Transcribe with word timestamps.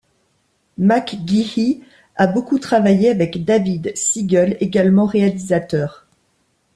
Mc 0.79 1.15
Gehee 1.27 1.83
a 2.15 2.25
beaucoup 2.25 2.57
travaillé 2.57 3.11
avec 3.11 3.45
David 3.45 3.95
Siegel 3.95 4.57
également 4.59 5.05
réalisateur. 5.05 6.07